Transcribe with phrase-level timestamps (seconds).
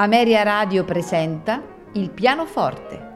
[0.00, 1.60] Ameria Radio presenta
[1.94, 3.06] Il pianoforte.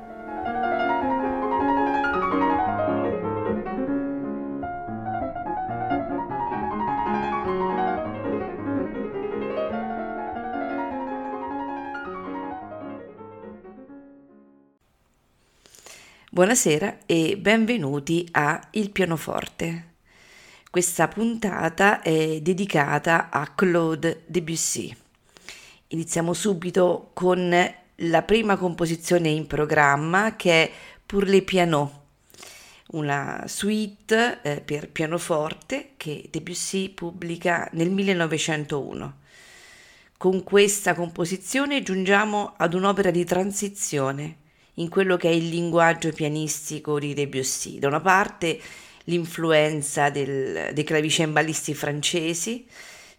[16.33, 19.91] Buonasera e benvenuti a Il pianoforte.
[20.69, 25.02] Questa puntata è dedicata a Claude Debussy.
[25.93, 27.55] Iniziamo subito con
[27.97, 30.71] la prima composizione in programma che è
[31.05, 31.91] Pour les pianos,
[32.93, 39.17] una suite eh, per pianoforte che Debussy pubblica nel 1901.
[40.17, 44.37] Con questa composizione giungiamo ad un'opera di transizione
[44.77, 47.79] in quello che è il linguaggio pianistico di Debussy.
[47.79, 48.59] Da una parte
[49.05, 52.67] l'influenza del, dei clavicembalisti francesi,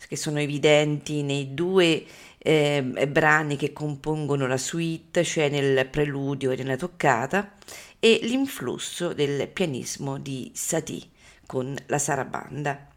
[0.07, 2.03] che sono evidenti nei due
[2.43, 7.53] eh, brani che compongono la suite, cioè nel preludio e nella toccata,
[7.99, 11.09] e l'influsso del pianismo di Satie
[11.45, 12.87] con la sarabanda.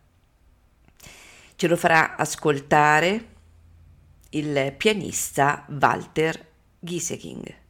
[1.54, 3.28] Ce lo farà ascoltare
[4.30, 6.46] il pianista Walter
[6.80, 7.65] Gieseking.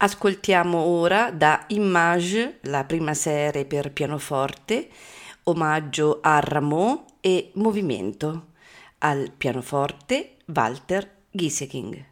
[0.00, 4.88] Ascoltiamo ora da Image, la prima serie per pianoforte,
[5.42, 8.50] omaggio a Rameau e Movimento,
[8.98, 12.07] al pianoforte Walter Gieseking.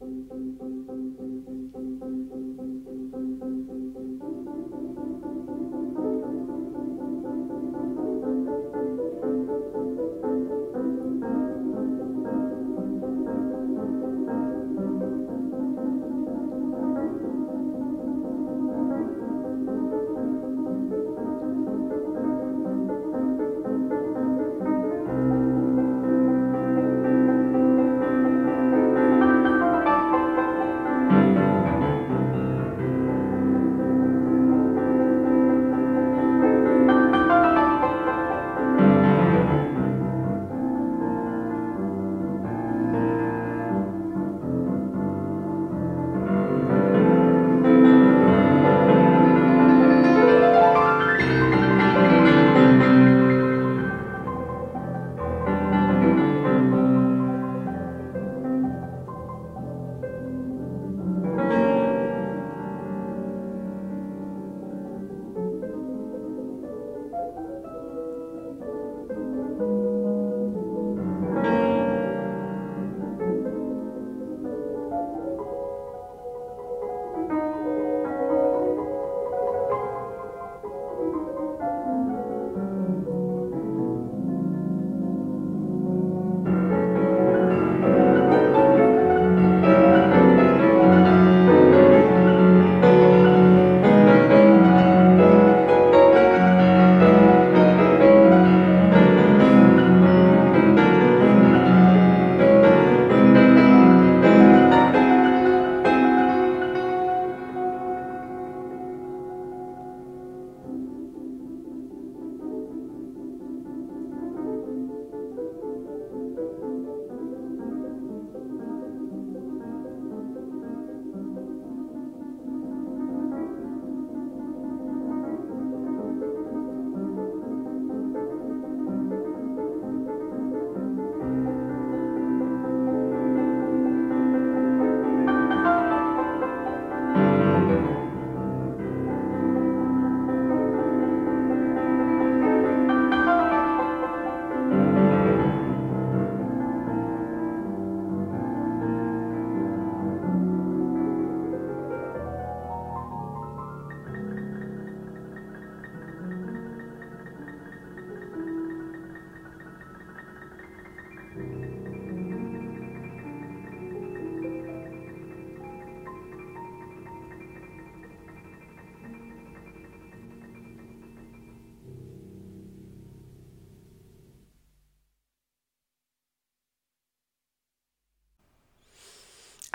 [0.00, 0.30] Thank
[2.30, 2.47] you.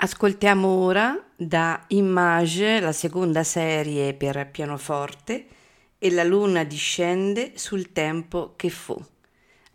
[0.04, 5.46] Ascoltiamo ora da Image, la seconda serie per pianoforte,
[5.96, 9.02] e la luna discende sul tempo che fu.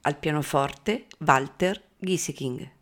[0.01, 2.78] Al pianoforte Walter Gieseking.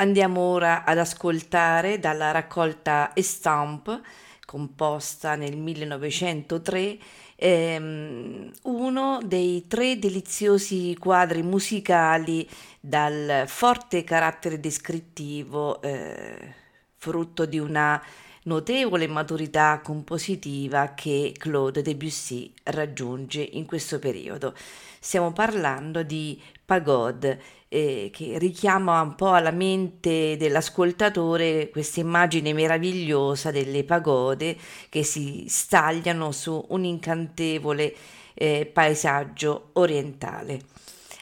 [0.00, 4.00] Andiamo ora ad ascoltare dalla raccolta Estamp,
[4.46, 6.98] composta nel 1903,
[7.36, 12.48] ehm, uno dei tre deliziosi quadri musicali
[12.80, 16.54] dal forte carattere descrittivo, eh,
[16.96, 18.02] frutto di una
[18.44, 24.54] notevole maturità compositiva che Claude Debussy raggiunge in questo periodo.
[24.98, 33.50] Stiamo parlando di Pagode, eh, che richiama un po' alla mente dell'ascoltatore questa immagine meravigliosa
[33.50, 34.56] delle pagode
[34.88, 37.94] che si stagliano su un incantevole
[38.34, 40.60] eh, paesaggio orientale.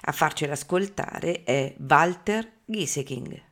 [0.03, 3.43] A farcela ascoltare è Walter Gieseking.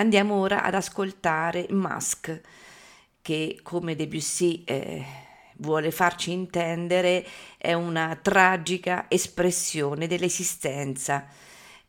[0.00, 2.40] Andiamo ora ad ascoltare Musk,
[3.20, 5.04] che come Debussy eh,
[5.58, 7.22] vuole farci intendere
[7.58, 11.26] è una tragica espressione dell'esistenza,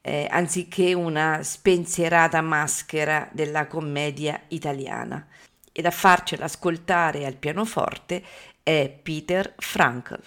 [0.01, 5.25] eh, anziché una spensierata maschera della commedia italiana.
[5.71, 8.21] Ed a farcela ascoltare al pianoforte
[8.61, 10.21] è Peter Frankl.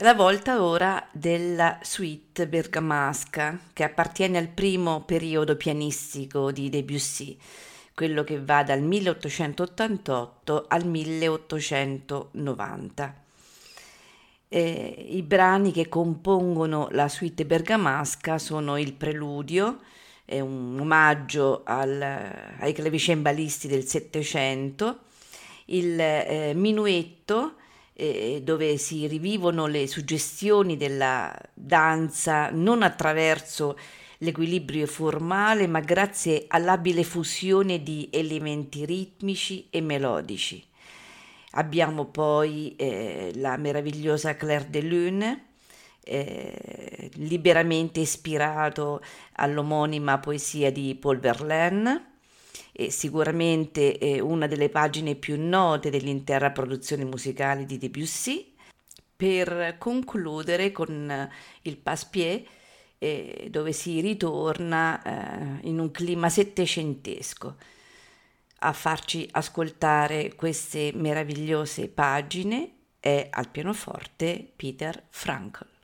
[0.00, 7.36] La volta ora della suite bergamasca che appartiene al primo periodo pianistico di Debussy,
[7.94, 13.24] quello che va dal 1888 al 1890.
[14.46, 19.80] Eh, I brani che compongono la suite bergamasca sono il preludio,
[20.24, 22.00] è un omaggio al,
[22.60, 25.00] ai clavicembalisti del Settecento,
[25.64, 27.54] il eh, minuetto
[28.00, 33.76] eh, dove si rivivono le suggestioni della danza non attraverso
[34.18, 40.64] l'equilibrio formale ma grazie all'abile fusione di elementi ritmici e melodici.
[41.52, 45.46] Abbiamo poi eh, la meravigliosa Claire de Lune,
[46.04, 52.17] eh, liberamente ispirato all'omonima poesia di Paul Verlaine,
[52.72, 58.54] e sicuramente eh, una delle pagine più note dell'intera produzione musicale di Debussy,
[59.16, 61.28] per concludere con
[61.62, 62.44] il Passepied,
[62.98, 67.56] eh, dove si ritorna eh, in un clima settecentesco
[68.60, 75.77] a farci ascoltare queste meravigliose pagine è al pianoforte Peter Frankl.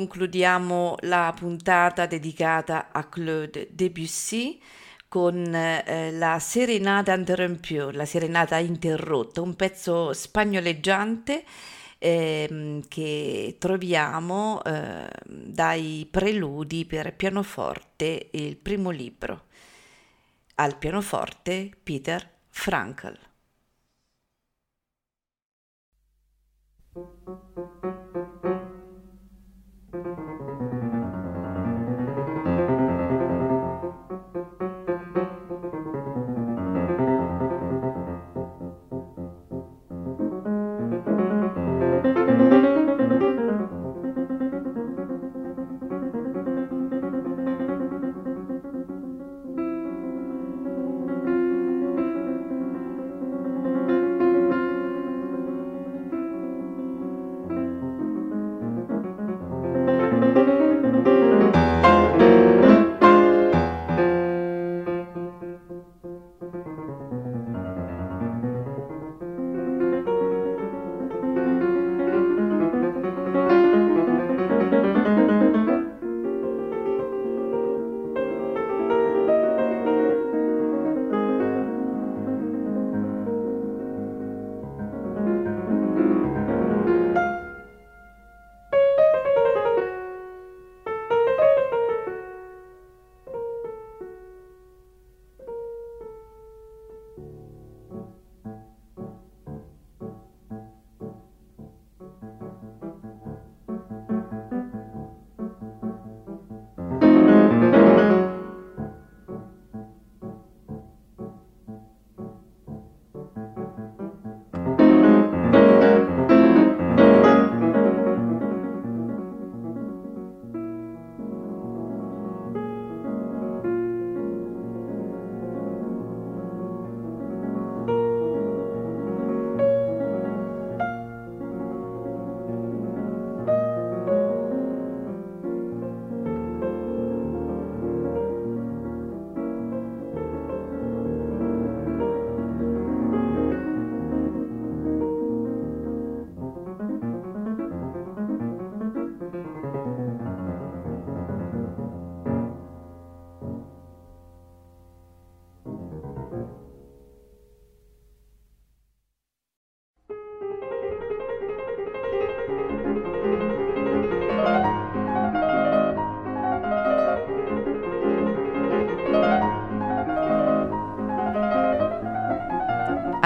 [0.00, 4.58] Concludiamo la puntata dedicata a Claude Debussy
[5.08, 11.44] con eh, la Serenata Interrompue, la Serenata Interrotta, un pezzo spagnoleggiante
[11.98, 19.48] eh, che troviamo eh, dai preludi per pianoforte, il primo libro.
[20.54, 23.18] Al pianoforte Peter Frankl.